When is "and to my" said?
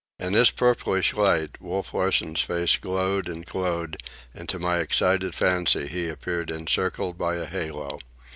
4.33-4.79